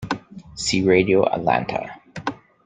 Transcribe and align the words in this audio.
See 0.55 0.81
Radio 0.81 1.25
Atlanta. 1.25 2.01